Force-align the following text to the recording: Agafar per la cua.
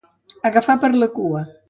Agafar 0.49 0.77
per 0.85 0.91
la 1.03 1.11
cua. 1.19 1.45